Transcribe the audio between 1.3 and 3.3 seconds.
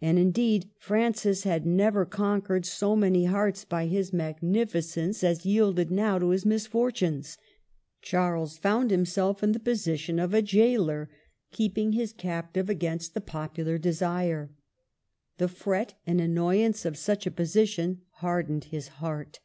had never conquered so many